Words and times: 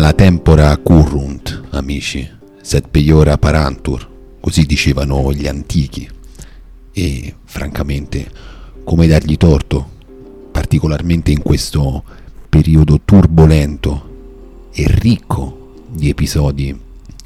Mala 0.00 0.14
tempora 0.14 0.74
currunt, 0.78 1.64
amici, 1.72 2.26
sed 2.62 2.88
peiora 2.88 3.36
parantur, 3.36 4.08
così 4.40 4.64
dicevano 4.64 5.30
gli 5.30 5.46
antichi. 5.46 6.08
E 6.90 7.34
francamente, 7.44 8.30
come 8.82 9.06
dargli 9.06 9.36
torto, 9.36 9.86
particolarmente 10.52 11.32
in 11.32 11.42
questo 11.42 12.02
periodo 12.48 13.02
turbolento 13.04 14.68
e 14.72 14.86
ricco 14.88 15.84
di 15.90 16.08
episodi 16.08 16.74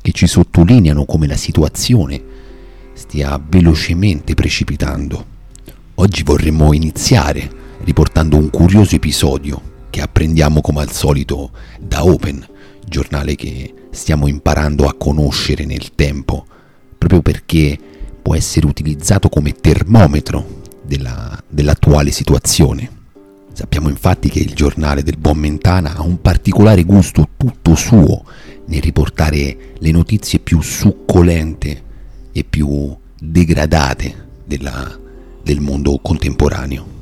che 0.03 0.11
ci 0.11 0.27
sottolineano 0.27 1.05
come 1.05 1.29
la 1.29 1.37
situazione 1.37 2.21
stia 2.95 3.41
velocemente 3.41 4.35
precipitando. 4.35 5.25
Oggi 5.95 6.25
vorremmo 6.25 6.73
iniziare 6.73 7.49
riportando 7.85 8.37
un 8.37 8.51
curioso 8.51 8.97
episodio 8.97 9.63
che 9.91 10.01
apprendiamo 10.01 10.61
come 10.61 10.81
al 10.81 10.91
solito 10.91 11.53
da 11.79 12.05
Open, 12.05 12.45
giornale 12.87 13.35
che 13.35 13.73
stiamo 13.91 14.27
imparando 14.27 14.87
a 14.87 14.95
conoscere 14.95 15.65
nel 15.65 15.95
tempo, 15.95 16.47
proprio 16.99 17.23
perché 17.23 17.79
può 18.23 18.35
essere 18.35 18.67
utilizzato 18.67 19.29
come 19.29 19.53
termometro 19.53 20.63
della, 20.83 21.39
dell'attuale 21.49 22.11
situazione. 22.11 23.03
Sappiamo 23.53 23.89
infatti 23.89 24.29
che 24.29 24.41
il 24.41 24.55
giornale 24.55 25.03
del 25.03 25.17
buon 25.17 25.39
Mentana 25.39 25.95
ha 25.95 26.03
un 26.03 26.21
particolare 26.21 26.83
gusto 26.83 27.29
tutto 27.37 27.75
suo 27.75 28.25
nel 28.67 28.83
riportare 28.83 29.75
le 29.79 29.91
notizie 29.91 30.39
più 30.39 30.61
succolente 30.61 31.83
e 32.33 32.45
più 32.45 32.97
degradate 33.19 34.29
della, 34.45 34.99
del 35.43 35.61
mondo 35.61 35.99
contemporaneo. 36.03 36.93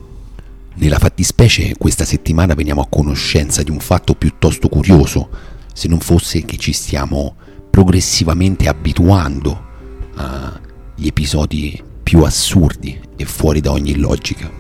Nella 0.75 0.99
fattispecie 0.99 1.75
questa 1.77 2.05
settimana 2.05 2.55
veniamo 2.55 2.81
a 2.81 2.89
conoscenza 2.89 3.63
di 3.63 3.71
un 3.71 3.79
fatto 3.79 4.15
piuttosto 4.15 4.69
curioso, 4.69 5.29
se 5.73 5.89
non 5.89 6.01
fosse 6.01 6.45
che 6.45 6.57
ci 6.57 6.73
stiamo 6.73 7.37
progressivamente 7.71 8.69
abituando 8.69 9.71
agli 10.15 11.07
episodi 11.07 11.83
più 12.03 12.23
assurdi 12.23 13.01
e 13.17 13.25
fuori 13.25 13.61
da 13.61 13.73
ogni 13.73 13.97
logica. 13.97 14.51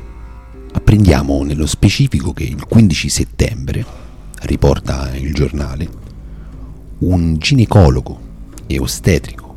Apprendiamo 0.73 1.43
nello 1.43 1.67
specifico 1.67 2.33
che 2.33 2.45
il 2.45 2.65
15 2.65 3.09
settembre, 3.09 3.85
riporta 4.43 5.15
il 5.15 5.35
giornale, 5.35 5.89
un 7.01 7.37
ginecologo 7.37 8.21
e 8.67 8.79
ostetrico 8.79 9.55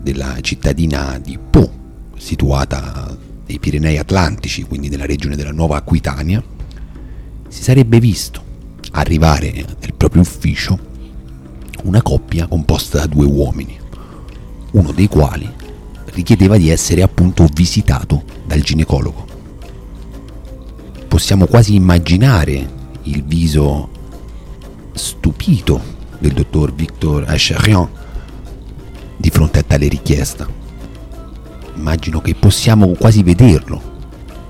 della 0.00 0.40
cittadina 0.40 1.18
di 1.22 1.38
Po, 1.38 1.70
situata 2.16 3.14
dei 3.44 3.58
Pirenei 3.58 3.98
Atlantici, 3.98 4.62
quindi 4.62 4.88
nella 4.88 5.06
regione 5.06 5.36
della 5.36 5.52
Nuova 5.52 5.76
Aquitania, 5.76 6.42
si 7.48 7.62
sarebbe 7.62 8.00
visto 8.00 8.47
arrivare 8.92 9.52
nel 9.52 9.94
proprio 9.96 10.22
ufficio 10.22 10.78
una 11.84 12.02
coppia 12.02 12.46
composta 12.46 12.98
da 12.98 13.06
due 13.06 13.24
uomini, 13.26 13.78
uno 14.72 14.92
dei 14.92 15.08
quali 15.08 15.48
richiedeva 16.06 16.56
di 16.56 16.70
essere 16.70 17.02
appunto 17.02 17.46
visitato 17.52 18.24
dal 18.44 18.60
ginecologo. 18.60 19.26
Possiamo 21.06 21.46
quasi 21.46 21.74
immaginare 21.74 22.76
il 23.02 23.24
viso 23.24 23.88
stupito 24.92 25.80
del 26.18 26.32
dottor 26.32 26.74
Victor 26.74 27.24
Acharian 27.28 27.88
di 29.16 29.30
fronte 29.30 29.60
a 29.60 29.62
tale 29.62 29.88
richiesta 29.88 30.58
immagino 31.78 32.20
che 32.20 32.34
possiamo 32.34 32.88
quasi 32.88 33.22
vederlo 33.22 33.80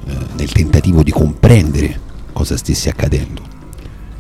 eh, 0.07 0.17
nel 0.37 0.51
tentativo 0.51 1.03
di 1.03 1.13
comprendere 1.13 2.01
cosa 2.33 2.57
stesse 2.57 2.89
accadendo. 2.89 3.43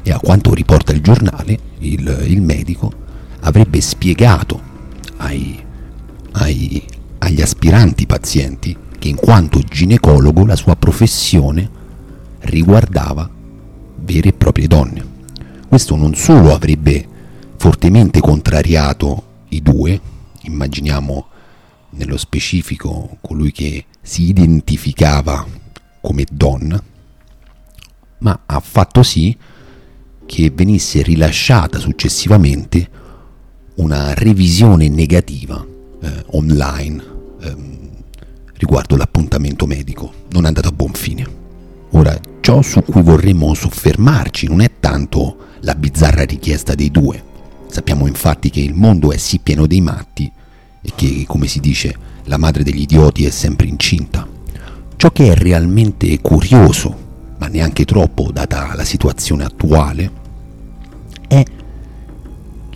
E 0.02 0.12
a 0.12 0.18
quanto 0.18 0.54
riporta 0.54 0.92
il 0.92 1.00
giornale, 1.00 1.58
il, 1.78 2.24
il 2.26 2.40
medico 2.40 2.92
avrebbe 3.40 3.80
spiegato 3.80 4.60
ai, 5.18 5.62
ai, 6.32 6.84
agli 7.18 7.40
aspiranti 7.40 8.06
pazienti 8.06 8.76
che 8.98 9.08
in 9.08 9.16
quanto 9.16 9.60
ginecologo 9.60 10.44
la 10.44 10.56
sua 10.56 10.76
professione 10.76 11.70
riguardava 12.40 13.28
vere 13.96 14.28
e 14.28 14.32
proprie 14.32 14.66
donne. 14.66 15.16
Questo 15.68 15.96
non 15.96 16.14
solo 16.14 16.54
avrebbe 16.54 17.06
fortemente 17.56 18.20
contrariato 18.20 19.24
i 19.48 19.62
due, 19.62 20.00
immaginiamo 20.42 21.26
nello 21.90 22.16
specifico 22.16 23.18
colui 23.20 23.52
che 23.52 23.84
si 24.00 24.28
identificava 24.28 25.46
come 26.00 26.24
donna, 26.30 26.82
ma 28.18 28.40
ha 28.46 28.60
fatto 28.60 29.02
sì 29.02 29.36
che 30.28 30.52
venisse 30.54 31.00
rilasciata 31.00 31.78
successivamente 31.78 32.86
una 33.76 34.12
revisione 34.12 34.90
negativa 34.90 35.64
eh, 36.02 36.24
online 36.32 37.04
eh, 37.40 37.56
riguardo 38.58 38.94
l'appuntamento 38.96 39.64
medico, 39.66 40.12
non 40.32 40.44
è 40.44 40.48
andato 40.48 40.68
a 40.68 40.72
buon 40.72 40.92
fine. 40.92 41.26
Ora, 41.92 42.14
ciò 42.40 42.60
su 42.60 42.82
cui 42.82 43.00
vorremmo 43.00 43.54
soffermarci 43.54 44.48
non 44.48 44.60
è 44.60 44.70
tanto 44.78 45.46
la 45.60 45.74
bizzarra 45.74 46.24
richiesta 46.24 46.74
dei 46.74 46.90
due. 46.90 47.24
Sappiamo 47.68 48.06
infatti 48.06 48.50
che 48.50 48.60
il 48.60 48.74
mondo 48.74 49.12
è 49.12 49.16
sì 49.16 49.38
pieno 49.38 49.66
dei 49.66 49.80
matti 49.80 50.30
e 50.82 50.92
che, 50.94 51.24
come 51.26 51.46
si 51.46 51.60
dice, 51.60 51.96
la 52.24 52.36
madre 52.36 52.64
degli 52.64 52.82
idioti 52.82 53.24
è 53.24 53.30
sempre 53.30 53.66
incinta. 53.66 54.28
Ciò 54.96 55.10
che 55.10 55.32
è 55.32 55.34
realmente 55.34 56.20
curioso, 56.20 57.06
ma 57.38 57.46
neanche 57.46 57.84
troppo 57.84 58.30
data 58.32 58.74
la 58.74 58.84
situazione 58.84 59.44
attuale, 59.44 60.10
è 61.26 61.42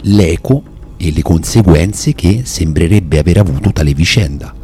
l'eco 0.03 0.63
e 0.97 1.13
le 1.13 1.23
conseguenze 1.23 2.15
che 2.15 2.43
sembrerebbe 2.45 3.19
aver 3.19 3.39
avuto 3.39 3.73
tale 3.73 3.93
vicenda. 3.93 4.55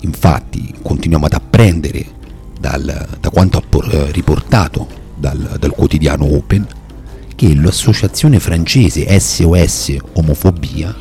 Infatti 0.00 0.74
continuiamo 0.82 1.26
ad 1.26 1.32
apprendere 1.32 2.04
dal, 2.58 3.08
da 3.20 3.30
quanto 3.30 3.62
eh, 3.90 4.10
riportato 4.12 4.86
dal, 5.14 5.56
dal 5.58 5.70
quotidiano 5.70 6.24
Open 6.34 6.66
che 7.34 7.54
l'associazione 7.54 8.40
francese 8.40 9.18
SOS 9.18 9.96
Omofobia 10.14 10.94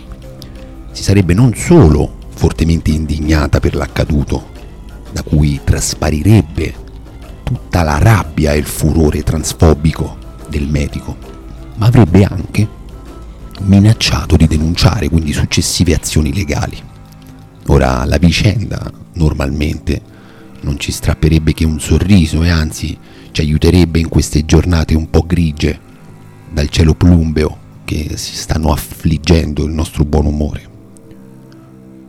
si 0.91 1.03
sarebbe 1.03 1.33
non 1.33 1.53
solo 1.55 2.23
fortemente 2.35 2.91
indignata 2.91 3.59
per 3.59 3.75
l'accaduto, 3.75 4.51
da 5.11 5.23
cui 5.23 5.61
trasparirebbe 5.63 6.83
tutta 7.45 7.83
la 7.83 7.99
rabbia 7.99 8.53
e 8.53 8.57
il 8.57 8.65
furore 8.65 9.21
transfobico 9.21 10.17
del 10.49 10.67
medico, 10.67 11.15
ma 11.75 11.85
avrebbe 11.85 12.23
anche 12.23 12.67
minacciato 13.61 14.35
di 14.35 14.47
denunciare 14.47 15.09
quindi 15.09 15.31
successive 15.31 15.93
azioni 15.93 16.33
legali. 16.33 16.81
Ora 17.67 18.03
la 18.05 18.17
vicenda 18.17 18.91
normalmente 19.13 20.01
non 20.61 20.79
ci 20.79 20.91
strapperebbe 20.91 21.53
che 21.53 21.65
un 21.65 21.79
sorriso 21.79 22.41
e 22.41 22.49
anzi 22.49 22.97
ci 23.31 23.41
aiuterebbe 23.41 23.99
in 23.99 24.09
queste 24.09 24.43
giornate 24.43 24.95
un 24.95 25.09
po' 25.11 25.23
grigie 25.25 25.79
dal 26.49 26.69
cielo 26.69 26.95
plumbeo 26.95 27.57
che 27.85 28.17
si 28.17 28.35
stanno 28.35 28.71
affliggendo 28.71 29.63
il 29.63 29.71
nostro 29.71 30.03
buon 30.03 30.25
umore. 30.25 30.73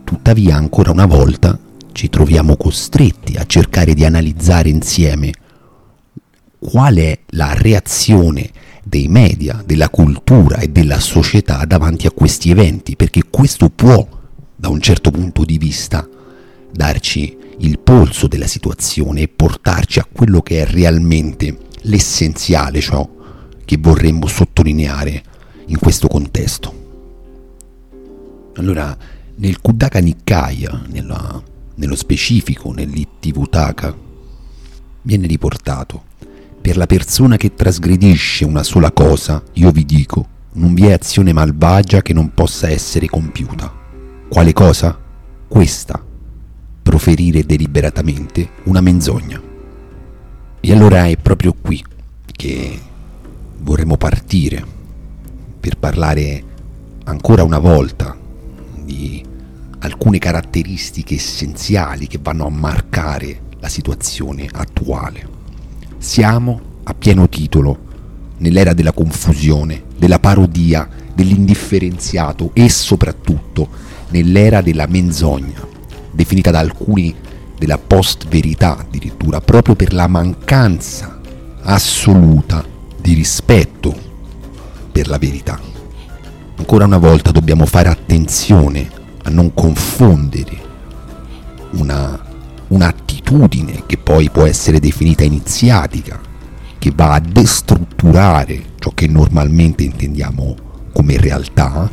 Tuttavia, 0.03 0.55
ancora 0.55 0.89
una 0.91 1.05
volta, 1.05 1.57
ci 1.97 2.09
troviamo 2.09 2.57
costretti 2.57 3.37
a 3.37 3.45
cercare 3.47 3.95
di 3.95 4.05
analizzare 4.05 4.69
insieme 4.69 5.31
qual 6.59 6.97
è 6.97 7.17
la 7.29 7.55
reazione 7.55 8.51
dei 8.83 9.07
media, 9.07 9.63
della 9.65 9.89
cultura 9.89 10.57
e 10.57 10.67
della 10.67 10.99
società 10.99 11.65
davanti 11.65 12.05
a 12.05 12.11
questi 12.11 12.51
eventi, 12.51 12.95
perché 12.95 13.23
questo 13.31 13.71
può, 13.71 14.07
da 14.55 14.69
un 14.69 14.79
certo 14.79 15.09
punto 15.09 15.43
di 15.43 15.57
vista, 15.57 16.07
darci 16.71 17.35
il 17.61 17.79
polso 17.79 18.27
della 18.27 18.45
situazione 18.45 19.21
e 19.21 19.27
portarci 19.27 19.97
a 19.97 20.07
quello 20.09 20.43
che 20.43 20.61
è 20.61 20.65
realmente 20.67 21.57
l'essenziale, 21.81 22.79
ciò 22.79 23.09
che 23.65 23.77
vorremmo 23.79 24.27
sottolineare 24.27 25.23
in 25.65 25.79
questo 25.79 26.07
contesto. 26.07 26.73
Allora, 28.57 28.95
nel 29.37 29.59
Kudaka 29.61 29.97
Nikaya, 29.97 30.83
nella, 30.89 31.55
nello 31.77 31.95
specifico 31.95 32.71
nell'Ittivutaka, 32.71 33.95
viene 35.03 35.27
riportato 35.27 36.03
per 36.59 36.75
la 36.75 36.85
persona 36.85 37.37
che 37.37 37.53
trasgredisce 37.53 38.45
una 38.45 38.63
sola 38.63 38.91
cosa, 38.91 39.41
io 39.53 39.71
vi 39.71 39.85
dico, 39.85 40.27
non 40.53 40.73
vi 40.73 40.87
è 40.87 40.91
azione 40.91 41.33
malvagia 41.33 42.01
che 42.01 42.13
non 42.13 42.33
possa 42.33 42.69
essere 42.69 43.07
compiuta. 43.07 43.73
Quale 44.27 44.53
cosa? 44.53 44.99
Questa. 45.47 46.03
Proferire 46.83 47.45
deliberatamente 47.45 48.49
una 48.63 48.81
menzogna. 48.81 49.41
E 50.59 50.71
allora 50.73 51.05
è 51.05 51.15
proprio 51.15 51.53
qui 51.53 51.81
che 52.25 52.79
vorremmo 53.59 53.95
partire 53.97 54.65
per 55.59 55.77
parlare 55.77 56.43
ancora 57.05 57.43
una 57.43 57.59
volta 57.59 58.17
di 58.83 59.23
alcune 59.79 60.17
caratteristiche 60.17 61.15
essenziali 61.15 62.07
che 62.07 62.19
vanno 62.21 62.45
a 62.45 62.49
marcare 62.49 63.41
la 63.59 63.67
situazione 63.67 64.47
attuale. 64.51 65.27
Siamo 65.97 66.61
a 66.83 66.93
pieno 66.93 67.27
titolo 67.27 67.85
nell'era 68.37 68.73
della 68.73 68.91
confusione 68.91 69.83
della 69.97 70.19
parodia, 70.19 70.87
dell'indifferenziato 71.13 72.51
e 72.53 72.69
soprattutto 72.69 73.67
nell'era 74.09 74.61
della 74.61 74.85
menzogna, 74.87 75.65
definita 76.11 76.51
da 76.51 76.59
alcuni 76.59 77.15
della 77.57 77.79
post-verità 77.79 78.77
addirittura, 78.77 79.41
proprio 79.41 79.75
per 79.75 79.93
la 79.93 80.07
mancanza 80.07 81.19
assoluta 81.63 82.63
di 83.01 83.13
rispetto 83.13 83.95
per 84.91 85.07
la 85.07 85.17
verità. 85.17 85.59
Ancora 86.55 86.85
una 86.85 86.97
volta 86.97 87.31
dobbiamo 87.31 87.65
fare 87.65 87.89
attenzione 87.89 88.96
a 89.27 89.29
non 89.29 89.53
confondere 89.53 90.57
una, 91.71 92.17
un'attitudine 92.69 93.83
che 93.85 93.97
poi 93.97 94.29
può 94.29 94.45
essere 94.45 94.79
definita 94.79 95.25
iniziatica, 95.25 96.19
che 96.79 96.91
va 96.95 97.13
a 97.13 97.19
destrutturare 97.19 98.63
ciò 98.79 98.91
che 98.93 99.07
normalmente 99.07 99.83
intendiamo 99.83 100.55
come 100.93 101.17
realtà, 101.17 101.91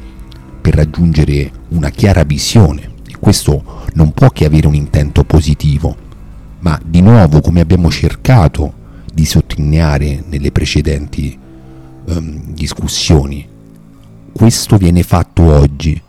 per 0.61 0.75
raggiungere 0.75 1.51
una 1.71 1.91
chiara 1.91 2.23
visione. 2.23 2.93
E 3.07 3.17
questo 3.19 3.83
non 3.95 4.13
può 4.13 4.29
che 4.29 4.45
avere 4.45 4.69
un 4.69 4.75
intento 4.75 5.25
positivo, 5.25 5.97
ma 6.61 6.81
di 6.83 7.03
nuovo, 7.03 7.41
come 7.41 7.61
abbiamo 7.61 7.91
cercato 7.91 8.83
di 9.13 9.25
sottolineare 9.25 10.23
nelle 10.29 10.53
precedenti 10.53 11.37
um, 12.07 12.55
discussioni, 12.55 13.47
questo 14.33 14.77
viene 14.77 15.03
fatto 15.03 15.43
oggi 15.43 16.01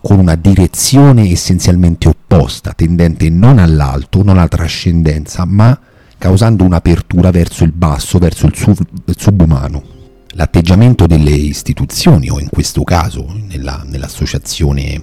con 0.00 0.18
una 0.18 0.34
direzione 0.34 1.30
essenzialmente 1.30 2.08
opposta, 2.08 2.72
tendente 2.72 3.28
non 3.28 3.58
all'alto, 3.58 4.22
non 4.22 4.38
alla 4.38 4.48
trascendenza, 4.48 5.44
ma 5.44 5.78
causando 6.16 6.64
un'apertura 6.64 7.30
verso 7.30 7.64
il 7.64 7.72
basso, 7.72 8.18
verso 8.18 8.46
il, 8.46 8.54
sub- 8.56 8.86
il 9.04 9.14
subumano. 9.18 9.98
L'atteggiamento 10.32 11.06
delle 11.06 11.32
istituzioni, 11.32 12.30
o 12.30 12.38
in 12.38 12.48
questo 12.48 12.82
caso 12.82 13.26
nella, 13.48 13.84
nell'associazione 13.86 15.02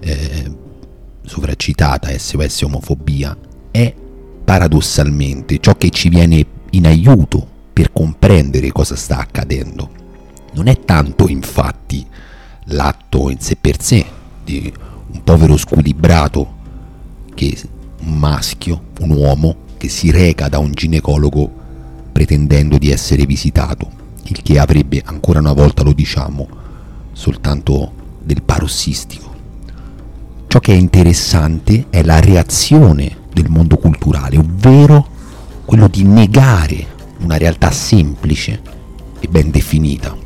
eh, 0.00 0.56
sovracitata 1.24 2.16
SOS 2.16 2.62
Omofobia, 2.62 3.36
è 3.70 3.94
paradossalmente 4.44 5.58
ciò 5.60 5.76
che 5.76 5.90
ci 5.90 6.08
viene 6.08 6.46
in 6.70 6.86
aiuto 6.86 7.46
per 7.72 7.92
comprendere 7.92 8.72
cosa 8.72 8.96
sta 8.96 9.18
accadendo. 9.18 9.90
Non 10.54 10.68
è 10.68 10.80
tanto 10.80 11.28
infatti 11.28 12.06
l'atto 12.70 13.30
in 13.30 13.40
sé 13.40 13.56
per 13.56 13.82
sé 13.82 14.04
di 14.44 14.72
un 15.10 15.22
povero 15.22 15.56
squilibrato 15.56 16.56
che 17.34 17.56
un 18.00 18.18
maschio, 18.18 18.82
un 19.00 19.10
uomo 19.10 19.56
che 19.76 19.88
si 19.88 20.10
reca 20.10 20.48
da 20.48 20.58
un 20.58 20.72
ginecologo 20.72 21.50
pretendendo 22.12 22.78
di 22.78 22.90
essere 22.90 23.26
visitato, 23.26 23.90
il 24.24 24.42
che 24.42 24.58
avrebbe 24.58 25.02
ancora 25.04 25.38
una 25.38 25.52
volta 25.52 25.82
lo 25.82 25.92
diciamo 25.92 26.48
soltanto 27.12 27.92
del 28.22 28.42
parossistico. 28.42 29.34
Ciò 30.48 30.60
che 30.60 30.72
è 30.72 30.76
interessante 30.76 31.86
è 31.90 32.02
la 32.02 32.20
reazione 32.20 33.16
del 33.32 33.48
mondo 33.48 33.76
culturale, 33.76 34.38
ovvero 34.38 35.06
quello 35.64 35.88
di 35.88 36.02
negare 36.02 36.86
una 37.18 37.36
realtà 37.36 37.70
semplice 37.70 38.60
e 39.20 39.28
ben 39.28 39.50
definita. 39.50 40.16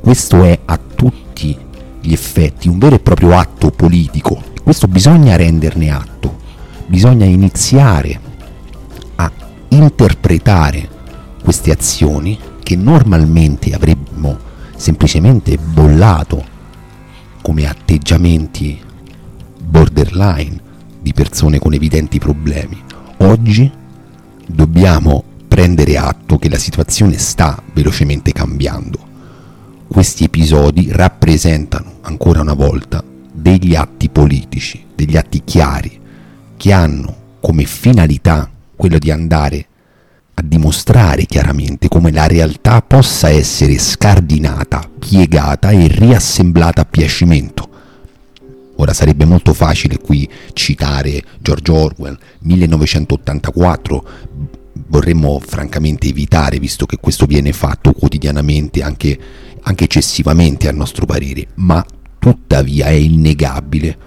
Questo 0.00 0.44
è 0.44 0.60
a 0.64 0.78
tutti 0.78 1.64
gli 2.06 2.12
effetti 2.12 2.68
un 2.68 2.78
vero 2.78 2.94
e 2.94 3.00
proprio 3.00 3.36
atto 3.36 3.70
politico. 3.70 4.40
Questo 4.62 4.86
bisogna 4.86 5.34
renderne 5.34 5.90
atto, 5.90 6.36
bisogna 6.86 7.24
iniziare 7.24 8.20
a 9.16 9.30
interpretare 9.68 10.88
queste 11.42 11.72
azioni 11.72 12.38
che 12.62 12.76
normalmente 12.76 13.72
avremmo 13.74 14.38
semplicemente 14.76 15.58
bollato 15.58 16.44
come 17.42 17.68
atteggiamenti 17.68 18.80
borderline 19.60 20.60
di 21.00 21.12
persone 21.12 21.58
con 21.58 21.74
evidenti 21.74 22.20
problemi. 22.20 22.80
Oggi 23.18 23.70
dobbiamo 24.46 25.24
prendere 25.48 25.96
atto 25.96 26.38
che 26.38 26.48
la 26.48 26.58
situazione 26.58 27.18
sta 27.18 27.60
velocemente 27.72 28.30
cambiando 28.30 29.05
questi 29.96 30.24
episodi 30.24 30.88
rappresentano 30.92 32.00
ancora 32.02 32.42
una 32.42 32.52
volta 32.52 33.02
degli 33.32 33.74
atti 33.74 34.10
politici, 34.10 34.84
degli 34.94 35.16
atti 35.16 35.40
chiari, 35.42 35.98
che 36.58 36.70
hanno 36.70 37.16
come 37.40 37.64
finalità 37.64 38.50
quello 38.76 38.98
di 38.98 39.10
andare 39.10 39.66
a 40.34 40.42
dimostrare 40.42 41.24
chiaramente 41.24 41.88
come 41.88 42.12
la 42.12 42.26
realtà 42.26 42.82
possa 42.82 43.30
essere 43.30 43.78
scardinata, 43.78 44.86
piegata 44.98 45.70
e 45.70 45.86
riassemblata 45.86 46.82
a 46.82 46.84
piacimento. 46.84 47.66
Ora 48.76 48.92
sarebbe 48.92 49.24
molto 49.24 49.54
facile 49.54 49.96
qui 49.96 50.28
citare 50.52 51.22
George 51.40 51.72
Orwell, 51.72 52.18
1984, 52.40 54.08
vorremmo 54.88 55.40
francamente 55.40 56.06
evitare, 56.08 56.58
visto 56.58 56.84
che 56.84 56.98
questo 56.98 57.24
viene 57.24 57.54
fatto 57.54 57.92
quotidianamente 57.92 58.82
anche 58.82 59.18
anche 59.68 59.84
eccessivamente 59.84 60.68
a 60.68 60.72
nostro 60.72 61.06
parere, 61.06 61.48
ma 61.54 61.84
tuttavia 62.18 62.86
è 62.86 62.92
innegabile 62.92 63.98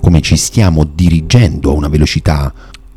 come 0.00 0.20
ci 0.20 0.36
stiamo 0.36 0.84
dirigendo 0.84 1.70
a 1.70 1.74
una 1.74 1.88
velocità 1.88 2.52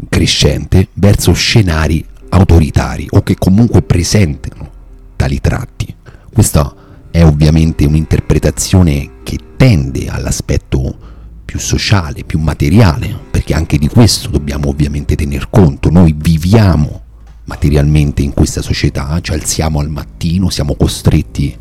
crescente 0.07 0.89
verso 0.93 1.33
scenari 1.33 2.05
autoritari 2.29 3.07
o 3.09 3.21
che 3.23 3.35
comunque 3.37 3.81
presentano 3.81 4.69
tali 5.15 5.41
tratti. 5.41 5.93
Questa 6.31 6.75
è 7.09 7.23
ovviamente 7.23 7.85
un'interpretazione 7.85 9.09
che 9.23 9.37
tende 9.57 10.07
all'aspetto 10.07 11.11
più 11.43 11.59
sociale, 11.59 12.23
più 12.23 12.39
materiale, 12.39 13.15
perché 13.29 13.53
anche 13.53 13.77
di 13.77 13.87
questo 13.87 14.29
dobbiamo 14.29 14.69
ovviamente 14.69 15.15
tener 15.15 15.49
conto. 15.49 15.89
Noi 15.89 16.13
viviamo 16.15 17.01
materialmente 17.45 18.21
in 18.21 18.33
questa 18.33 18.61
società, 18.61 19.19
ci 19.19 19.31
alziamo 19.31 19.79
al 19.79 19.89
mattino, 19.89 20.49
siamo 20.49 20.75
costretti 20.75 21.57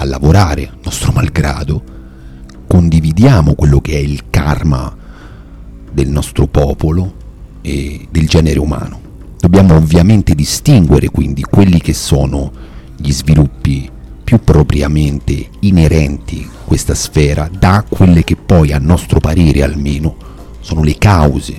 a 0.00 0.04
lavorare, 0.04 0.72
nostro 0.82 1.12
malgrado, 1.12 1.82
condividiamo 2.66 3.54
quello 3.54 3.82
che 3.82 3.92
è 3.92 3.98
il 3.98 4.30
karma 4.30 4.96
del 5.92 6.08
nostro 6.08 6.46
popolo 6.46 7.14
e 7.60 8.08
del 8.10 8.26
genere 8.26 8.58
umano. 8.58 8.98
Dobbiamo 9.38 9.76
ovviamente 9.76 10.34
distinguere 10.34 11.10
quindi 11.10 11.42
quelli 11.42 11.80
che 11.80 11.92
sono 11.92 12.50
gli 12.96 13.12
sviluppi 13.12 13.90
più 14.24 14.40
propriamente 14.42 15.48
inerenti 15.60 16.48
a 16.50 16.64
questa 16.64 16.94
sfera 16.94 17.50
da 17.52 17.84
quelle 17.86 18.24
che 18.24 18.36
poi 18.36 18.72
a 18.72 18.78
nostro 18.78 19.20
parere 19.20 19.62
almeno 19.62 20.16
sono 20.60 20.82
le 20.82 20.96
cause, 20.96 21.56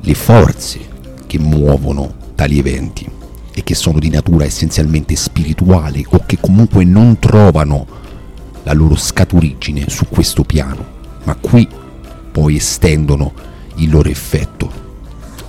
le 0.00 0.14
forze 0.14 0.78
che 1.26 1.38
muovono 1.40 2.14
tali 2.36 2.58
eventi 2.58 3.18
e 3.52 3.62
che 3.64 3.74
sono 3.74 3.98
di 3.98 4.10
natura 4.10 4.44
essenzialmente 4.44 5.16
spirituale 5.16 6.04
o 6.08 6.22
che 6.26 6.38
comunque 6.40 6.84
non 6.84 7.18
trovano 7.18 7.86
la 8.62 8.72
loro 8.72 8.96
scaturigine 8.96 9.88
su 9.88 10.06
questo 10.08 10.44
piano, 10.44 10.84
ma 11.24 11.34
qui 11.34 11.68
poi 12.30 12.56
estendono 12.56 13.32
il 13.76 13.90
loro 13.90 14.08
effetto. 14.08 14.88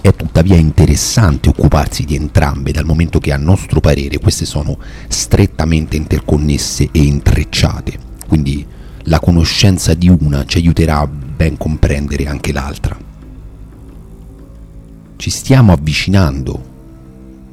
È 0.01 0.15
tuttavia 0.15 0.55
interessante 0.55 1.49
occuparsi 1.49 2.05
di 2.05 2.15
entrambe 2.15 2.71
dal 2.71 2.85
momento 2.85 3.19
che 3.19 3.31
a 3.31 3.37
nostro 3.37 3.79
parere 3.79 4.17
queste 4.17 4.45
sono 4.45 4.79
strettamente 5.07 5.95
interconnesse 5.95 6.89
e 6.91 7.03
intrecciate, 7.03 7.99
quindi 8.27 8.65
la 9.05 9.19
conoscenza 9.19 9.93
di 9.93 10.09
una 10.09 10.45
ci 10.45 10.57
aiuterà 10.57 10.99
a 10.99 11.07
ben 11.07 11.57
comprendere 11.57 12.25
anche 12.25 12.51
l'altra. 12.51 12.97
Ci 15.17 15.29
stiamo 15.29 15.71
avvicinando 15.71 16.69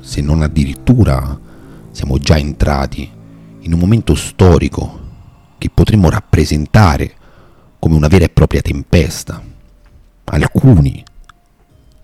se 0.09 0.23
non 0.23 0.41
addirittura 0.41 1.39
siamo 1.91 2.17
già 2.17 2.39
entrati 2.39 3.11
in 3.61 3.75
un 3.75 3.79
momento 3.79 4.15
storico 4.15 5.01
che 5.59 5.69
potremmo 5.69 6.09
rappresentare 6.09 7.13
come 7.79 7.95
una 7.95 8.09
vera 8.09 8.25
e 8.25 8.31
propria 8.31 8.63
tempesta. 8.63 9.45
Alcuni 10.25 11.05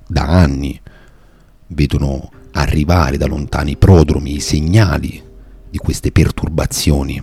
da 0.06 0.26
anni 0.26 0.78
vedono 1.68 2.30
arrivare 2.52 3.16
da 3.16 3.24
lontani 3.24 3.74
prodromi 3.78 4.34
i 4.34 4.40
segnali 4.40 5.22
di 5.70 5.78
queste 5.78 6.12
perturbazioni, 6.12 7.22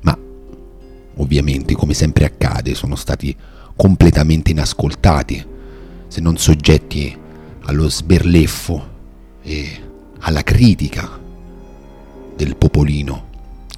ma 0.00 0.18
ovviamente 1.14 1.74
come 1.74 1.94
sempre 1.94 2.24
accade 2.24 2.74
sono 2.74 2.96
stati 2.96 3.34
completamente 3.76 4.50
inascoltati, 4.50 5.46
se 6.08 6.20
non 6.20 6.36
soggetti 6.38 7.16
allo 7.66 7.88
sberleffo 7.88 8.94
e 9.46 9.80
alla 10.18 10.42
critica 10.42 11.08
del 12.34 12.56
popolino, 12.56 13.28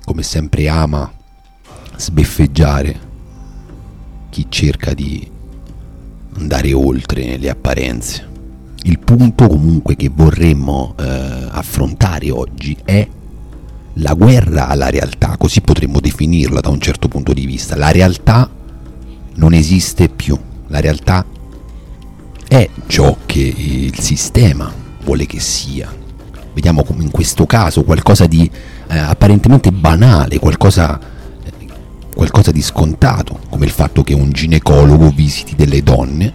come 0.03 0.23
sempre 0.23 0.67
ama 0.67 1.13
sbeffeggiare 1.95 3.07
chi 4.31 4.47
cerca 4.49 4.95
di 4.95 5.31
andare 6.37 6.73
oltre 6.73 7.37
le 7.37 7.51
apparenze. 7.51 8.27
Il 8.85 8.99
punto 8.99 9.47
comunque 9.47 9.95
che 9.95 10.11
vorremmo 10.11 10.95
eh, 10.99 11.05
affrontare 11.05 12.31
oggi 12.31 12.75
è 12.83 13.07
la 13.95 14.15
guerra 14.15 14.69
alla 14.69 14.89
realtà, 14.89 15.37
così 15.37 15.61
potremmo 15.61 16.01
definirla 16.01 16.61
da 16.61 16.71
un 16.71 16.81
certo 16.81 17.09
punto 17.09 17.35
di 17.35 17.45
vista. 17.45 17.77
La 17.77 17.91
realtà 17.91 18.49
non 19.35 19.53
esiste 19.53 20.09
più, 20.09 20.39
la 20.69 20.81
realtà 20.81 21.27
è 22.49 22.71
ciò 22.87 23.19
che 23.27 23.41
il 23.41 23.99
sistema 23.99 24.87
vuole 25.09 25.25
che 25.25 25.41
sia. 25.41 25.91
Vediamo 26.53 26.85
come 26.85 27.03
in 27.03 27.11
questo 27.11 27.47
caso 27.47 27.83
qualcosa 27.83 28.27
di 28.27 28.51
eh, 28.89 28.99
apparentemente 28.99 29.73
banale, 29.73 30.39
qualcosa, 30.39 31.01
eh, 31.43 31.67
qualcosa 32.15 32.53
di 32.53 32.61
scontato, 32.61 33.41
come 33.49 33.65
il 33.65 33.71
fatto 33.71 34.03
che 34.03 34.13
un 34.13 34.31
ginecologo 34.31 35.11
visiti 35.11 35.55
delle 35.55 35.83
donne, 35.83 36.31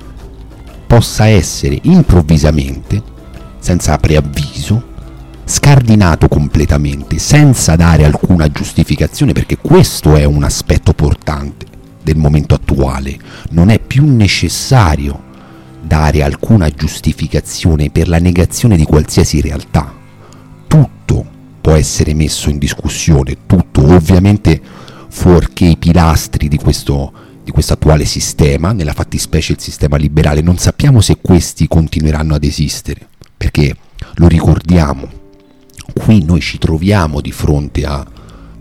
possa 0.87 1.27
essere 1.27 1.77
improvvisamente, 1.83 3.01
senza 3.59 3.95
preavviso, 3.97 4.91
scardinato 5.45 6.27
completamente, 6.27 7.19
senza 7.19 7.75
dare 7.75 8.05
alcuna 8.05 8.49
giustificazione, 8.49 9.33
perché 9.33 9.57
questo 9.57 10.15
è 10.15 10.23
un 10.23 10.43
aspetto 10.43 10.93
portante 10.93 11.67
del 12.01 12.17
momento 12.17 12.55
attuale. 12.55 13.19
Non 13.51 13.69
è 13.69 13.77
più 13.77 14.03
necessario 14.05 15.22
dare 15.83 16.23
alcuna 16.23 16.69
giustificazione 16.69 17.89
per 17.89 18.07
la 18.07 18.19
negazione 18.19 18.77
di 18.77 18.85
qualsiasi 18.85 19.41
realtà. 19.41 19.93
Tutto 20.67 21.25
può 21.61 21.73
essere 21.73 22.13
messo 22.13 22.49
in 22.49 22.57
discussione, 22.57 23.37
tutto 23.45 23.93
ovviamente 23.93 24.61
fuorché 25.09 25.65
i 25.65 25.77
pilastri 25.77 26.47
di 26.47 26.57
questo, 26.57 27.13
di 27.43 27.51
questo 27.51 27.73
attuale 27.73 28.05
sistema, 28.05 28.71
nella 28.71 28.93
fattispecie 28.93 29.53
il 29.53 29.59
sistema 29.59 29.97
liberale, 29.97 30.41
non 30.41 30.57
sappiamo 30.57 31.01
se 31.01 31.17
questi 31.21 31.67
continueranno 31.67 32.33
ad 32.33 32.43
esistere, 32.43 33.07
perché 33.37 33.75
lo 34.15 34.27
ricordiamo, 34.27 35.07
qui 35.93 36.23
noi 36.23 36.41
ci 36.41 36.57
troviamo 36.57 37.21
di 37.21 37.31
fronte 37.31 37.85
a 37.85 38.05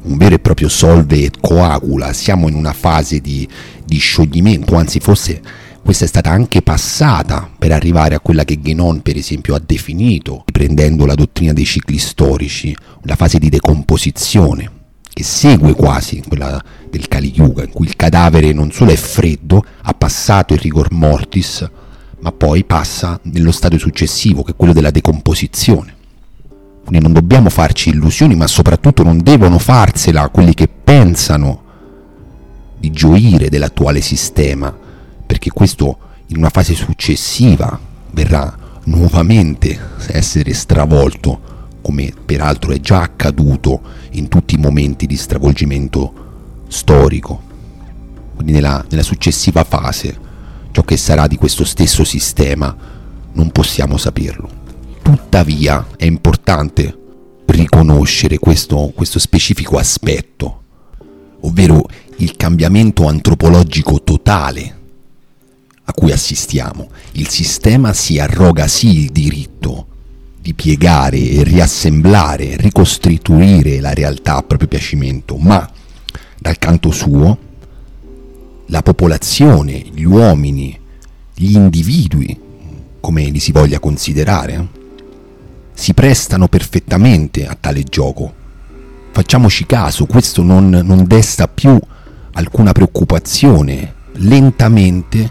un 0.02 0.16
vero 0.16 0.34
e 0.34 0.40
proprio 0.40 0.68
solve 0.68 1.24
et 1.24 1.38
coagula, 1.40 2.12
siamo 2.12 2.48
in 2.48 2.54
una 2.54 2.72
fase 2.72 3.20
di, 3.20 3.48
di 3.84 3.98
scioglimento, 3.98 4.76
anzi 4.76 4.98
forse 4.98 5.40
questa 5.82 6.04
è 6.04 6.08
stata 6.08 6.30
anche 6.30 6.62
passata 6.62 7.50
per 7.58 7.72
arrivare 7.72 8.14
a 8.14 8.20
quella 8.20 8.44
che 8.44 8.56
Guénon 8.56 9.02
per 9.02 9.16
esempio 9.16 9.54
ha 9.54 9.62
definito, 9.64 10.44
riprendendo 10.46 11.06
la 11.06 11.14
dottrina 11.14 11.52
dei 11.52 11.64
cicli 11.64 11.98
storici, 11.98 12.74
una 13.02 13.16
fase 13.16 13.38
di 13.38 13.48
decomposizione 13.48 14.80
che 15.12 15.24
segue 15.24 15.74
quasi 15.74 16.22
quella 16.26 16.62
del 16.88 17.08
Kali 17.08 17.32
Yuga, 17.34 17.64
in 17.64 17.70
cui 17.70 17.86
il 17.86 17.96
cadavere 17.96 18.52
non 18.52 18.70
solo 18.70 18.92
è 18.92 18.96
freddo, 18.96 19.62
ha 19.82 19.92
passato 19.92 20.54
il 20.54 20.60
rigor 20.60 20.90
mortis, 20.92 21.68
ma 22.20 22.32
poi 22.32 22.64
passa 22.64 23.20
nello 23.24 23.50
stadio 23.50 23.78
successivo, 23.78 24.42
che 24.42 24.52
è 24.52 24.56
quello 24.56 24.72
della 24.72 24.90
decomposizione. 24.90 25.94
Quindi 26.84 27.00
non 27.00 27.12
dobbiamo 27.12 27.50
farci 27.50 27.90
illusioni, 27.90 28.34
ma 28.34 28.46
soprattutto 28.46 29.02
non 29.02 29.22
devono 29.22 29.58
farsela 29.58 30.28
quelli 30.30 30.54
che 30.54 30.68
pensano 30.68 31.60
di 32.78 32.90
gioire 32.90 33.50
dell'attuale 33.50 34.00
sistema, 34.00 34.74
perché 35.32 35.48
questo 35.48 35.96
in 36.26 36.36
una 36.36 36.50
fase 36.50 36.74
successiva 36.74 37.80
verrà 38.10 38.54
nuovamente 38.84 39.80
essere 40.08 40.52
stravolto, 40.52 41.70
come 41.80 42.12
peraltro 42.26 42.72
è 42.72 42.80
già 42.80 43.00
accaduto 43.00 43.80
in 44.10 44.28
tutti 44.28 44.56
i 44.56 44.58
momenti 44.58 45.06
di 45.06 45.16
stravolgimento 45.16 46.64
storico. 46.68 47.40
Quindi 48.34 48.52
nella, 48.52 48.84
nella 48.90 49.02
successiva 49.02 49.64
fase, 49.64 50.14
ciò 50.70 50.82
che 50.82 50.98
sarà 50.98 51.26
di 51.26 51.36
questo 51.36 51.64
stesso 51.64 52.04
sistema, 52.04 52.76
non 53.32 53.50
possiamo 53.52 53.96
saperlo. 53.96 54.50
Tuttavia 55.00 55.86
è 55.96 56.04
importante 56.04 56.98
riconoscere 57.46 58.38
questo, 58.38 58.92
questo 58.94 59.18
specifico 59.18 59.78
aspetto, 59.78 60.62
ovvero 61.40 61.86
il 62.18 62.36
cambiamento 62.36 63.08
antropologico 63.08 64.02
totale 64.02 64.80
a 65.84 65.92
cui 65.92 66.12
assistiamo. 66.12 66.88
Il 67.12 67.28
sistema 67.28 67.92
si 67.92 68.18
arroga 68.18 68.68
sì 68.68 68.98
il 68.98 69.10
diritto 69.10 69.86
di 70.40 70.54
piegare 70.54 71.18
e 71.18 71.44
riassemblare, 71.44 72.56
ricostituire 72.56 73.80
la 73.80 73.92
realtà 73.92 74.36
a 74.36 74.42
proprio 74.42 74.68
piacimento, 74.68 75.36
ma 75.36 75.68
dal 76.38 76.58
canto 76.58 76.90
suo 76.90 77.50
la 78.66 78.82
popolazione, 78.82 79.84
gli 79.92 80.04
uomini, 80.04 80.78
gli 81.34 81.54
individui, 81.54 82.38
come 83.00 83.24
li 83.24 83.38
si 83.38 83.52
voglia 83.52 83.78
considerare, 83.78 84.66
si 85.74 85.92
prestano 85.92 86.48
perfettamente 86.48 87.46
a 87.46 87.56
tale 87.58 87.82
gioco. 87.82 88.32
Facciamoci 89.10 89.66
caso, 89.66 90.06
questo 90.06 90.42
non, 90.42 90.70
non 90.70 91.04
desta 91.06 91.48
più 91.48 91.78
alcuna 92.32 92.72
preoccupazione. 92.72 93.94
Lentamente, 94.14 95.30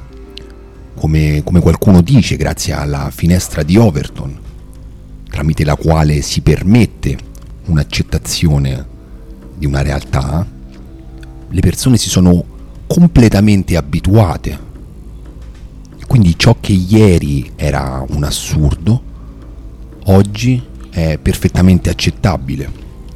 come, 1.01 1.41
come 1.43 1.61
qualcuno 1.61 2.01
dice, 2.01 2.35
grazie 2.35 2.73
alla 2.73 3.09
finestra 3.09 3.63
di 3.63 3.75
Overton, 3.75 4.39
tramite 5.31 5.65
la 5.65 5.75
quale 5.75 6.21
si 6.21 6.41
permette 6.41 7.17
un'accettazione 7.65 8.85
di 9.57 9.65
una 9.65 9.81
realtà, 9.81 10.45
le 11.49 11.59
persone 11.59 11.97
si 11.97 12.07
sono 12.07 12.45
completamente 12.85 13.77
abituate. 13.77 14.59
Quindi 16.05 16.37
ciò 16.37 16.57
che 16.59 16.73
ieri 16.73 17.53
era 17.55 18.05
un 18.07 18.23
assurdo, 18.23 19.01
oggi 20.03 20.61
è 20.91 21.17
perfettamente 21.19 21.89
accettabile. 21.89 22.71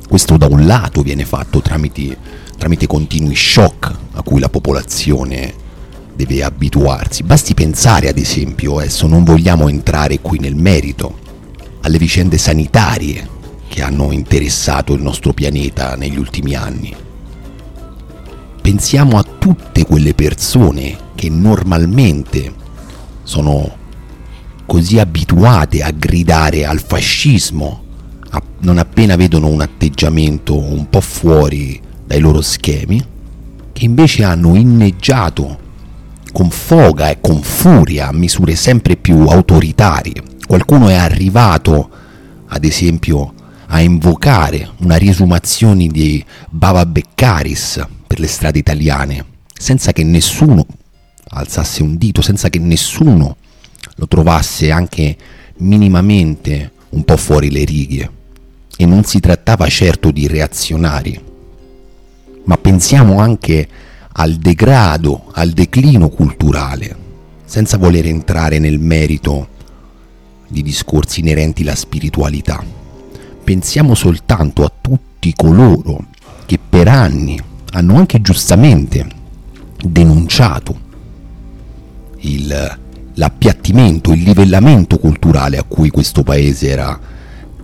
Questo 0.10 0.38
da 0.38 0.48
un 0.48 0.66
lato 0.66 1.04
viene 1.04 1.24
fatto 1.24 1.62
tramite, 1.62 2.18
tramite 2.58 2.88
continui 2.88 3.36
shock 3.36 3.96
a 4.14 4.24
cui 4.24 4.40
la 4.40 4.50
popolazione 4.50 5.65
deve 6.16 6.44
abituarsi. 6.44 7.24
Basti 7.24 7.54
pensare, 7.54 8.10
ad 8.10 8.18
esempio, 8.18 8.78
adesso 8.78 9.08
non 9.08 9.24
vogliamo 9.24 9.68
entrare 9.68 10.20
qui 10.20 10.40
nel 10.40 10.56
merito, 10.56 11.20
alle 11.82 11.98
vicende 11.98 12.38
sanitarie 12.38 13.30
che 13.68 13.82
hanno 13.82 14.12
interessato 14.12 14.94
il 14.94 15.02
nostro 15.02 15.34
pianeta 15.34 15.96
negli 15.96 16.18
ultimi 16.18 16.56
anni. 16.56 16.96
Pensiamo 18.62 19.18
a 19.18 19.24
tutte 19.24 19.86
quelle 19.86 20.14
persone 20.14 20.98
che 21.14 21.30
normalmente 21.30 22.54
sono 23.24 23.84
così 24.66 24.98
abituate 24.98 25.84
a 25.84 25.92
gridare 25.92 26.66
al 26.66 26.80
fascismo, 26.80 27.84
a, 28.30 28.42
non 28.60 28.78
appena 28.80 29.16
vedono 29.16 29.48
un 29.48 29.62
atteggiamento 29.62 30.58
un 30.58 30.90
po' 30.90 31.02
fuori 31.02 31.80
dai 32.06 32.20
loro 32.20 32.42
schemi, 32.42 33.04
che 33.72 33.86
invece 33.86 34.24
hanno 34.24 34.56
inneggiato 34.56 35.60
con 36.36 36.50
foga 36.50 37.10
e 37.10 37.22
con 37.22 37.42
furia 37.42 38.10
a 38.10 38.12
misure 38.12 38.56
sempre 38.56 38.98
più 38.98 39.20
autoritarie. 39.22 40.22
Qualcuno 40.46 40.90
è 40.90 40.96
arrivato, 40.96 41.90
ad 42.48 42.66
esempio, 42.66 43.34
a 43.68 43.80
invocare 43.80 44.70
una 44.80 44.98
riesumazione 44.98 45.88
di 45.88 46.22
Bava 46.50 46.86
Beccaris 46.86 47.88
per 48.06 48.20
le 48.20 48.28
strade 48.28 48.60
italiane, 48.60 49.26
senza 49.58 49.94
che 49.94 50.04
nessuno 50.04 50.66
alzasse 51.30 51.82
un 51.82 51.96
dito, 51.96 52.22
senza 52.22 52.50
che 52.50 52.60
nessuno 52.60 53.38
lo 53.96 54.08
trovasse 54.10 54.72
anche 54.72 55.16
minimamente 55.60 56.74
un 56.90 57.06
po' 57.06 57.16
fuori 57.16 57.50
le 57.50 57.64
righe. 57.64 58.12
E 58.76 58.86
non 58.86 59.06
si 59.06 59.22
trattava 59.22 59.70
certo 59.70 60.12
di 60.12 60.28
reazionari, 60.28 61.18
ma 62.44 62.58
pensiamo 62.58 63.20
anche 63.20 63.85
al 64.18 64.36
degrado, 64.36 65.26
al 65.34 65.52
declino 65.52 66.10
culturale, 66.10 66.96
senza 67.46 67.78
voler 67.78 68.06
entrare 68.06 68.60
nel 68.60 68.80
merito 68.80 69.50
di 70.48 70.62
discorsi 70.62 71.20
inerenti 71.20 71.64
alla 71.64 71.76
spiritualità. 71.76 72.64
Pensiamo 73.44 73.94
soltanto 73.94 74.64
a 74.64 74.72
tutti 74.82 75.34
coloro 75.36 76.08
che 76.46 76.58
per 76.58 76.88
anni 76.88 77.40
hanno 77.72 77.98
anche 77.98 78.22
giustamente 78.22 79.08
denunciato 79.84 80.84
il 82.20 82.84
l'appiattimento, 83.16 84.12
il 84.12 84.24
livellamento 84.24 84.98
culturale 84.98 85.58
a 85.58 85.64
cui 85.64 85.90
questo 85.90 86.24
paese 86.24 86.70
era 86.70 87.00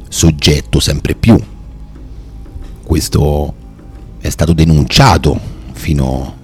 soggetto 0.07 0.79
sempre 0.79 1.15
più. 1.15 1.37
Questo 2.83 3.53
è 4.19 4.29
stato 4.29 4.53
denunciato 4.53 5.39
fino 5.73 6.35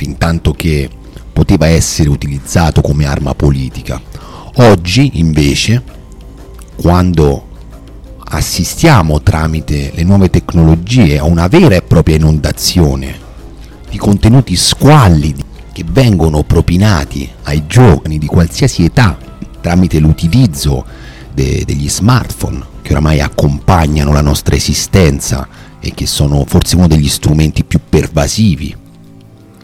fin 0.00 0.16
tanto 0.16 0.52
che 0.52 0.88
poteva 1.30 1.66
essere 1.66 2.08
utilizzato 2.08 2.80
come 2.80 3.04
arma 3.04 3.34
politica. 3.34 4.00
Oggi 4.54 5.18
invece, 5.18 5.82
quando 6.76 7.48
assistiamo 8.16 9.20
tramite 9.20 9.92
le 9.94 10.02
nuove 10.02 10.30
tecnologie 10.30 11.18
a 11.18 11.24
una 11.24 11.48
vera 11.48 11.74
e 11.74 11.82
propria 11.82 12.16
inondazione 12.16 13.14
di 13.90 13.98
contenuti 13.98 14.56
squallidi 14.56 15.44
che 15.70 15.84
vengono 15.86 16.44
propinati 16.44 17.28
ai 17.42 17.66
giovani 17.66 18.16
di 18.16 18.26
qualsiasi 18.26 18.84
età 18.84 19.18
tramite 19.60 19.98
l'utilizzo 19.98 20.82
de- 21.34 21.62
degli 21.66 21.90
smartphone 21.90 22.64
che 22.80 22.92
oramai 22.92 23.20
accompagnano 23.20 24.14
la 24.14 24.22
nostra 24.22 24.54
esistenza 24.54 25.46
e 25.78 25.92
che 25.92 26.06
sono 26.06 26.46
forse 26.46 26.76
uno 26.76 26.86
degli 26.86 27.08
strumenti 27.08 27.64
più 27.64 27.80
pervasivi 27.86 28.79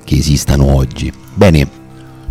che 0.07 0.17
esistano 0.17 0.73
oggi. 0.73 1.13
Bene, 1.35 1.69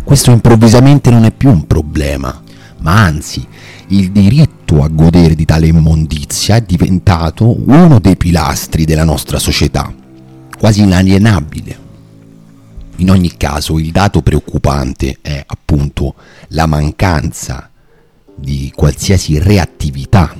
questo 0.02 0.32
improvvisamente 0.32 1.10
non 1.10 1.24
è 1.24 1.30
più 1.30 1.50
un 1.50 1.66
problema, 1.66 2.42
ma 2.78 3.04
anzi 3.04 3.46
il 3.88 4.10
diritto 4.10 4.82
a 4.82 4.88
godere 4.88 5.34
di 5.34 5.44
tale 5.44 5.66
immondizia 5.66 6.56
è 6.56 6.62
diventato 6.62 7.56
uno 7.68 8.00
dei 8.00 8.16
pilastri 8.16 8.84
della 8.84 9.04
nostra 9.04 9.38
società, 9.38 9.94
quasi 10.58 10.82
inalienabile. 10.82 11.84
In 12.96 13.10
ogni 13.10 13.36
caso 13.36 13.78
il 13.78 13.92
dato 13.92 14.22
preoccupante 14.22 15.18
è 15.20 15.44
appunto 15.46 16.14
la 16.48 16.66
mancanza 16.66 17.70
di 18.34 18.72
qualsiasi 18.74 19.38
reattività 19.38 20.34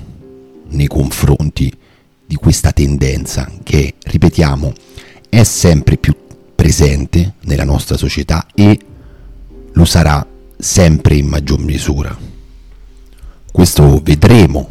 nei 0.68 0.86
confronti 0.86 1.72
di 2.26 2.34
questa 2.36 2.72
tendenza 2.72 3.48
che, 3.62 3.94
ripetiamo, 4.02 4.72
è 5.28 5.44
sempre 5.44 5.96
più 5.98 6.15
presente 6.66 7.34
nella 7.42 7.62
nostra 7.62 7.96
società 7.96 8.44
e 8.52 8.76
lo 9.72 9.84
sarà 9.84 10.26
sempre 10.58 11.14
in 11.14 11.28
maggior 11.28 11.60
misura. 11.60 12.18
Questo 13.52 14.00
vedremo 14.02 14.68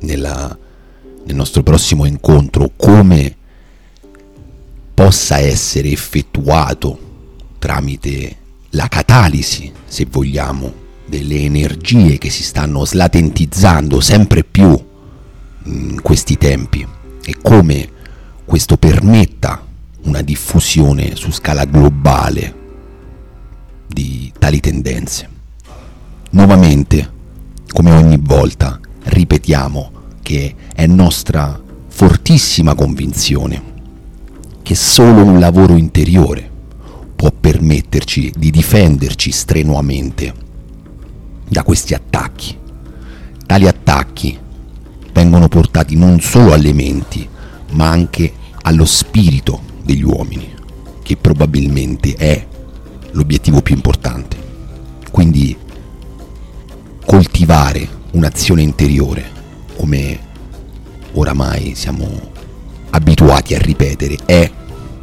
nella, 0.00 0.58
nel 1.24 1.34
nostro 1.34 1.62
prossimo 1.62 2.04
incontro 2.04 2.72
come 2.76 3.34
possa 4.92 5.38
essere 5.38 5.90
effettuato 5.90 6.98
tramite 7.58 8.36
la 8.70 8.88
catalisi, 8.88 9.72
se 9.86 10.04
vogliamo, 10.04 10.70
delle 11.06 11.40
energie 11.40 12.18
che 12.18 12.28
si 12.28 12.42
stanno 12.42 12.84
slatentizzando 12.84 14.00
sempre 14.00 14.44
più 14.44 14.78
in 15.64 15.98
questi 16.02 16.36
tempi 16.36 16.86
e 17.24 17.36
come 17.40 17.88
questo 18.44 18.76
permetta 18.76 19.64
una 20.08 20.22
diffusione 20.22 21.14
su 21.14 21.30
scala 21.30 21.66
globale 21.66 22.54
di 23.86 24.32
tali 24.38 24.58
tendenze. 24.58 25.28
Nuovamente, 26.30 27.12
come 27.70 27.92
ogni 27.92 28.18
volta, 28.20 28.80
ripetiamo 29.04 29.92
che 30.22 30.54
è 30.74 30.86
nostra 30.86 31.60
fortissima 31.88 32.74
convinzione 32.74 33.76
che 34.62 34.74
solo 34.74 35.22
un 35.24 35.38
lavoro 35.38 35.76
interiore 35.76 36.50
può 37.14 37.30
permetterci 37.30 38.32
di 38.36 38.50
difenderci 38.50 39.30
strenuamente 39.30 40.34
da 41.48 41.62
questi 41.62 41.94
attacchi. 41.94 42.56
Tali 43.46 43.66
attacchi 43.66 44.38
vengono 45.12 45.48
portati 45.48 45.96
non 45.96 46.20
solo 46.20 46.52
alle 46.52 46.72
menti, 46.72 47.26
ma 47.72 47.88
anche 47.88 48.32
allo 48.62 48.84
spirito 48.84 49.68
degli 49.88 50.02
uomini, 50.02 50.52
che 51.02 51.16
probabilmente 51.16 52.12
è 52.14 52.46
l'obiettivo 53.12 53.62
più 53.62 53.74
importante. 53.74 54.36
Quindi 55.10 55.56
coltivare 57.06 57.88
un'azione 58.10 58.60
interiore, 58.60 59.24
come 59.78 60.18
oramai 61.12 61.74
siamo 61.74 62.06
abituati 62.90 63.54
a 63.54 63.58
ripetere, 63.58 64.18
è 64.26 64.50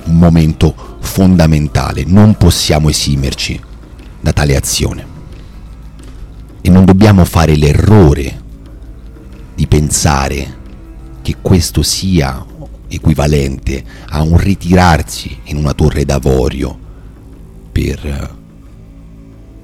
un 0.03 0.17
momento 0.19 0.75
fondamentale, 0.99 2.03
non 2.05 2.35
possiamo 2.35 2.89
esimerci 2.89 3.59
da 4.21 4.33
tale 4.33 4.55
azione. 4.55 5.13
E 6.61 6.69
non 6.69 6.85
dobbiamo 6.85 7.25
fare 7.25 7.55
l'errore 7.55 8.43
di 9.55 9.65
pensare 9.65 10.57
che 11.23 11.37
questo 11.41 11.81
sia 11.81 12.45
equivalente 12.87 13.83
a 14.09 14.21
un 14.21 14.37
ritirarsi 14.37 15.39
in 15.45 15.57
una 15.57 15.73
torre 15.73 16.05
d'avorio 16.05 16.79
per 17.71 18.37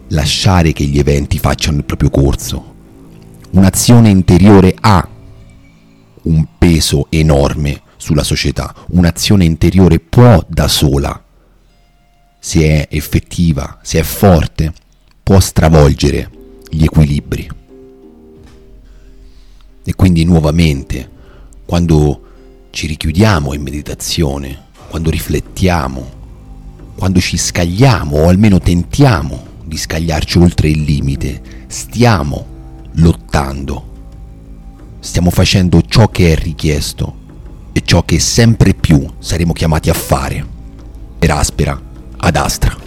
lasciare 0.09 0.73
che 0.73 0.85
gli 0.85 0.99
eventi 0.99 1.39
facciano 1.39 1.77
il 1.77 1.85
proprio 1.85 2.09
corso. 2.09 2.75
Un'azione 3.51 4.09
interiore 4.09 4.75
ha 4.79 5.07
un 6.23 6.45
peso 6.57 7.07
enorme 7.09 7.81
sulla 7.97 8.23
società. 8.23 8.73
Un'azione 8.87 9.45
interiore 9.45 9.99
può 9.99 10.43
da 10.47 10.67
sola, 10.67 11.23
se 12.39 12.61
è 12.61 12.87
effettiva, 12.89 13.79
se 13.81 13.99
è 13.99 14.03
forte, 14.03 14.73
può 15.23 15.39
stravolgere 15.39 16.29
gli 16.69 16.83
equilibri. 16.83 17.49
E 19.83 19.95
quindi 19.95 20.23
nuovamente, 20.25 21.09
quando 21.65 22.30
ci 22.71 22.87
richiudiamo 22.87 23.53
in 23.53 23.61
meditazione, 23.61 24.69
quando 24.89 25.09
riflettiamo, 25.09 26.19
quando 26.95 27.19
ci 27.19 27.37
scagliamo 27.37 28.17
o 28.17 28.27
almeno 28.27 28.59
tentiamo 28.59 29.49
di 29.65 29.77
scagliarci 29.77 30.39
oltre 30.39 30.69
il 30.69 30.81
limite, 30.81 31.65
stiamo 31.67 32.45
lottando, 32.93 33.89
stiamo 34.99 35.29
facendo 35.29 35.81
ciò 35.81 36.07
che 36.07 36.31
è 36.31 36.35
richiesto 36.35 37.19
e 37.73 37.81
ciò 37.83 38.03
che 38.03 38.19
sempre 38.19 38.73
più 38.73 39.05
saremo 39.19 39.53
chiamati 39.53 39.89
a 39.89 39.93
fare. 39.93 40.45
Per 41.19 41.29
aspera 41.29 41.79
ad 42.17 42.35
astra. 42.35 42.80